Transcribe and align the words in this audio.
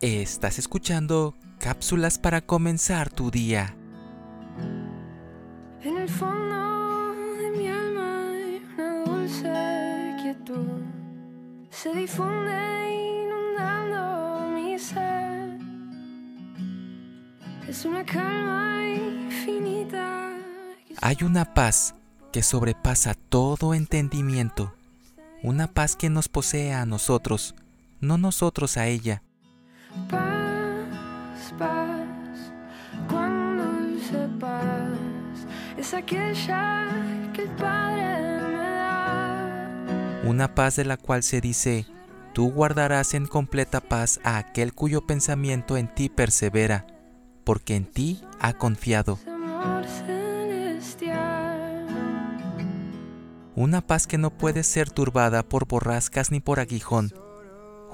Estás 0.00 0.60
escuchando 0.60 1.34
cápsulas 1.58 2.20
para 2.20 2.40
comenzar 2.40 3.10
tu 3.10 3.32
día. 3.32 3.74
En 5.82 5.96
el 5.96 6.08
fondo 6.08 7.14
de 7.34 7.50
mi 7.50 7.66
alma 7.66 8.28
hay 8.30 8.62
una 8.76 9.04
dulce 9.04 10.16
quietud. 10.22 10.82
Se 11.70 11.92
difunde 11.92 13.24
inundando 13.24 14.50
mi 14.50 14.78
ser. 14.78 15.58
Es 17.68 17.84
una 17.84 18.04
calma 18.04 18.80
infinita. 18.86 20.32
Hay 21.00 21.16
una 21.22 21.54
paz 21.54 21.96
que 22.30 22.44
sobrepasa 22.44 23.14
todo 23.14 23.74
entendimiento. 23.74 24.72
Una 25.42 25.66
paz 25.66 25.96
que 25.96 26.08
nos 26.08 26.28
posee 26.28 26.72
a 26.72 26.86
nosotros, 26.86 27.56
no 28.00 28.16
nosotros 28.16 28.76
a 28.76 28.86
ella. 28.86 29.24
Paz, 30.08 31.54
paz, 31.58 32.52
cuán 33.08 33.56
dulce 33.56 34.28
paz 34.38 34.98
es 35.78 35.94
aquella 35.94 36.88
que 37.32 37.42
el 37.42 37.50
Padre 37.50 38.42
me 38.48 38.52
da. 38.52 40.20
Una 40.24 40.54
paz 40.54 40.76
de 40.76 40.84
la 40.84 40.98
cual 40.98 41.22
se 41.22 41.40
dice, 41.40 41.86
tú 42.34 42.50
guardarás 42.50 43.14
en 43.14 43.26
completa 43.26 43.80
paz 43.80 44.20
a 44.24 44.36
aquel 44.36 44.74
cuyo 44.74 45.06
pensamiento 45.06 45.78
en 45.78 45.88
ti 45.94 46.10
persevera, 46.10 46.86
porque 47.44 47.74
en 47.74 47.86
ti 47.86 48.22
ha 48.40 48.52
confiado. 48.52 49.18
Una 53.54 53.80
paz 53.80 54.06
que 54.06 54.18
no 54.18 54.30
puede 54.30 54.62
ser 54.64 54.90
turbada 54.90 55.42
por 55.42 55.66
borrascas 55.66 56.30
ni 56.30 56.40
por 56.40 56.60
aguijón, 56.60 57.12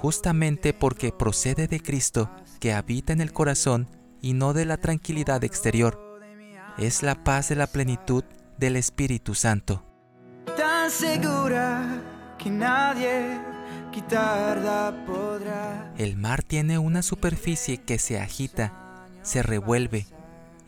justamente 0.04 0.74
porque 0.74 1.12
procede 1.12 1.66
de 1.66 1.80
Cristo 1.80 2.30
que 2.60 2.74
habita 2.74 3.14
en 3.14 3.22
el 3.22 3.32
corazón 3.32 3.88
y 4.20 4.34
no 4.34 4.52
de 4.52 4.66
la 4.66 4.76
tranquilidad 4.76 5.42
exterior. 5.44 5.98
Es 6.76 7.02
la 7.02 7.24
paz 7.24 7.48
de 7.48 7.56
la 7.56 7.66
plenitud 7.66 8.22
del 8.58 8.76
Espíritu 8.76 9.34
Santo. 9.34 9.82
tan 10.58 10.90
segura 10.90 12.02
que 12.36 12.50
nadie 12.50 13.40
quitarla 13.90 14.94
podrá. 15.06 15.94
El 15.96 16.18
mar 16.18 16.42
tiene 16.42 16.76
una 16.76 17.00
superficie 17.00 17.78
que 17.78 17.98
se 17.98 18.20
agita, 18.20 19.06
se 19.22 19.42
revuelve, 19.42 20.06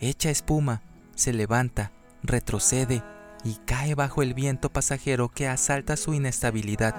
echa 0.00 0.30
espuma, 0.30 0.80
se 1.14 1.34
levanta, 1.34 1.92
retrocede 2.22 3.02
y 3.44 3.56
cae 3.66 3.94
bajo 3.94 4.22
el 4.22 4.32
viento 4.32 4.72
pasajero 4.72 5.28
que 5.28 5.46
asalta 5.46 5.98
su 5.98 6.14
inestabilidad. 6.14 6.94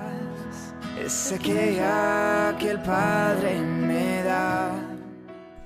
Es 1.07 1.31
aquella 1.31 2.53
que 2.59 2.69
el 2.69 2.81
Padre 2.81 3.61
me 3.61 4.23
da. 4.23 4.75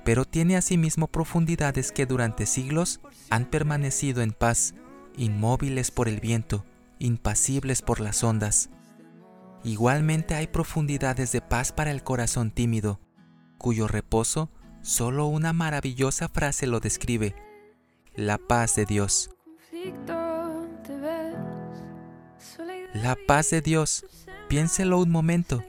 pero 0.04 0.24
tiene 0.24 0.56
asimismo 0.56 1.08
profundidades 1.08 1.90
que 1.90 2.06
durante 2.06 2.46
siglos 2.46 3.00
han 3.28 3.46
permanecido 3.46 4.22
en 4.22 4.30
paz, 4.30 4.72
inmóviles 5.16 5.90
por 5.90 6.06
el 6.06 6.20
viento, 6.20 6.64
impasibles 7.00 7.82
por 7.82 7.98
las 7.98 8.22
ondas. 8.22 8.70
Igualmente 9.64 10.36
hay 10.36 10.46
profundidades 10.46 11.32
de 11.32 11.40
paz 11.40 11.72
para 11.72 11.90
el 11.90 12.04
corazón 12.04 12.52
tímido, 12.52 13.00
cuyo 13.58 13.88
reposo 13.88 14.48
solo 14.80 15.26
una 15.26 15.52
maravillosa 15.52 16.28
frase 16.28 16.68
lo 16.68 16.78
describe, 16.78 17.34
la 18.14 18.38
paz 18.38 18.76
de 18.76 18.86
Dios. 18.86 19.30
La 22.94 23.16
paz 23.26 23.50
de 23.50 23.60
Dios, 23.60 24.04
piénselo 24.52 24.98
un 24.98 25.08
momento, 25.10 25.64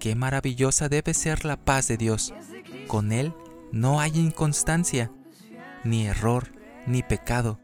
qué 0.00 0.14
maravillosa 0.14 0.88
debe 0.88 1.12
ser 1.12 1.44
la 1.44 1.58
paz 1.58 1.88
de 1.88 1.98
Dios. 1.98 2.32
Con 2.86 3.12
Él 3.12 3.34
no 3.72 4.00
hay 4.00 4.18
inconstancia, 4.18 5.12
ni 5.84 6.06
error, 6.06 6.48
ni 6.86 7.02
pecado. 7.02 7.60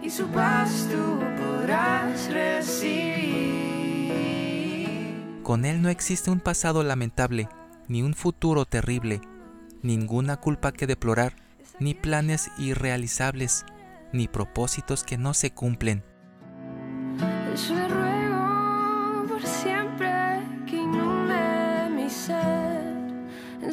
Y 0.00 0.10
su 0.10 0.28
paz 0.28 0.86
tú 0.88 1.18
podrás 1.36 2.32
recibir. 2.32 4.12
Con 5.42 5.64
Él 5.64 5.82
no 5.82 5.88
existe 5.88 6.30
un 6.30 6.38
pasado 6.38 6.84
lamentable, 6.84 7.48
ni 7.88 8.02
un 8.02 8.14
futuro 8.14 8.64
terrible, 8.64 9.20
ninguna 9.82 10.36
culpa 10.36 10.70
que 10.70 10.86
deplorar, 10.86 11.34
ni 11.80 11.94
planes 11.94 12.52
irrealizables, 12.58 13.66
ni 14.12 14.28
propósitos 14.28 15.02
que 15.02 15.18
no 15.18 15.34
se 15.34 15.50
cumplen. 15.50 16.04
Yo 17.68 17.95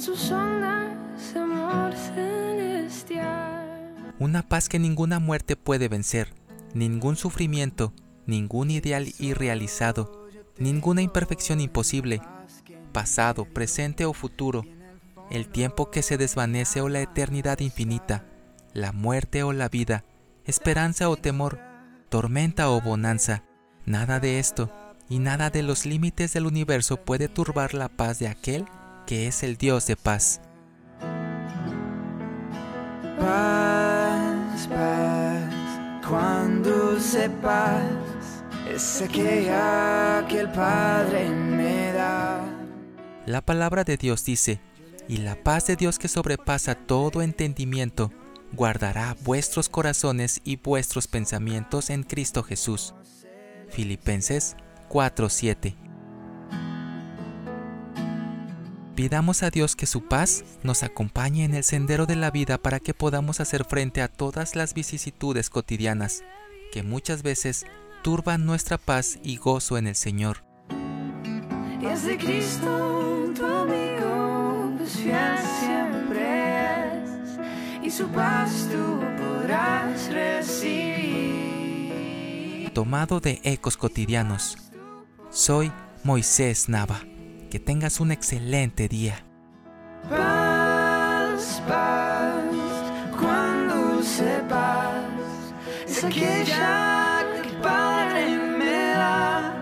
sus 0.03 0.31
ondas, 0.31 1.33
amor 1.33 1.93
celestial. 2.13 3.23
Una 4.19 4.41
paz 4.41 4.67
que 4.67 4.77
ninguna 4.77 5.19
muerte 5.19 5.55
puede 5.55 5.87
vencer, 5.87 6.33
ningún 6.73 7.15
sufrimiento, 7.15 7.93
ningún 8.25 8.69
ideal 8.69 9.13
irrealizado, 9.17 10.27
ninguna 10.57 11.01
imperfección 11.01 11.61
imposible, 11.61 12.21
pasado, 12.91 13.45
presente 13.45 14.03
o 14.03 14.11
futuro, 14.11 14.65
el 15.31 15.47
tiempo 15.47 15.89
que 15.89 16.01
se 16.01 16.17
desvanece 16.17 16.81
o 16.81 16.89
la 16.89 16.99
eternidad 16.99 17.61
infinita, 17.61 18.25
la 18.73 18.91
muerte 18.91 19.43
o 19.43 19.53
la 19.53 19.69
vida, 19.69 20.03
esperanza 20.43 21.09
o 21.09 21.15
temor, 21.15 21.61
tormenta 22.09 22.69
o 22.69 22.81
bonanza, 22.81 23.45
nada 23.85 24.19
de 24.19 24.39
esto 24.39 24.69
y 25.07 25.19
nada 25.19 25.49
de 25.49 25.63
los 25.63 25.85
límites 25.85 26.33
del 26.33 26.45
universo 26.45 26.97
puede 26.97 27.29
turbar 27.29 27.73
la 27.73 27.87
paz 27.87 28.19
de 28.19 28.27
aquel 28.27 28.65
que 29.05 29.27
es 29.27 29.43
el 29.43 29.57
Dios 29.57 29.87
de 29.87 29.95
paz. 29.95 30.41
Paz, 33.19 34.67
paz, 34.67 35.53
cuando 36.07 36.99
sepas, 36.99 37.81
es 38.69 39.01
aquella 39.01 40.25
que 40.27 40.41
el 40.41 40.51
Padre 40.51 41.29
me 41.29 41.91
da. 41.93 42.41
La 43.25 43.41
palabra 43.41 43.83
de 43.83 43.97
Dios 43.97 44.25
dice, 44.25 44.59
y 45.07 45.17
la 45.17 45.35
paz 45.35 45.67
de 45.67 45.75
Dios 45.75 45.99
que 45.99 46.07
sobrepasa 46.07 46.75
todo 46.75 47.21
entendimiento, 47.21 48.11
guardará 48.53 49.15
vuestros 49.23 49.69
corazones 49.69 50.41
y 50.43 50.57
vuestros 50.57 51.07
pensamientos 51.07 51.89
en 51.89 52.03
Cristo 52.03 52.43
Jesús. 52.43 52.93
Filipenses 53.69 54.55
4:7 54.89 55.82
Pidamos 58.95 59.41
a 59.41 59.49
Dios 59.49 59.75
que 59.75 59.87
su 59.87 60.03
paz 60.03 60.43
nos 60.61 60.83
acompañe 60.83 61.45
en 61.45 61.55
el 61.55 61.63
sendero 61.63 62.05
de 62.05 62.15
la 62.15 62.29
vida 62.29 62.59
para 62.59 62.79
que 62.79 62.93
podamos 62.93 63.39
hacer 63.39 63.65
frente 63.65 64.03
a 64.03 64.07
todas 64.07 64.55
las 64.55 64.75
vicisitudes 64.75 65.49
cotidianas 65.49 66.23
que 66.71 66.83
muchas 66.83 67.23
veces 67.23 67.65
turban 68.03 68.45
nuestra 68.45 68.77
paz 68.77 69.17
y 69.23 69.37
gozo 69.37 69.79
en 69.79 69.87
el 69.87 69.95
Señor. 69.95 70.43
Y 71.81 71.85
es 71.87 72.03
de 72.03 72.19
Cristo 72.19 73.31
tu 73.35 73.43
amigo, 73.43 74.75
pues 74.77 74.91
fiel 74.97 75.39
siempre 75.59 77.03
es. 77.03 77.39
Y 77.83 77.89
su 77.89 78.07
paz 78.09 78.69
tú 78.71 78.99
podrás 79.17 80.07
recibir. 80.13 81.33
tomado 82.73 83.19
de 83.19 83.41
ecos 83.43 83.75
cotidianos. 83.75 84.57
Soy 85.31 85.71
Moisés 86.03 86.69
Nava 86.69 87.01
que 87.53 87.59
tengas 87.59 87.99
un 87.99 88.11
excelente 88.11 88.87
día. 88.87 89.23
Paz, 90.09 91.61
paz, 91.67 92.33
cuando 93.11 94.01
sepas, 94.01 95.03
es 95.87 96.03
aquella 96.03 97.23
que 97.43 97.49
Padre 97.61 98.39
me 98.57 98.87
da. 98.95 99.53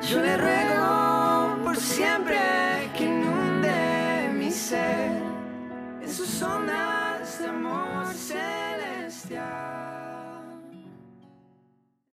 Yo 0.00 0.22
le 0.22 0.55